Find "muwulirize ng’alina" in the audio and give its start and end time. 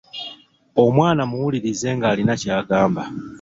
1.29-2.33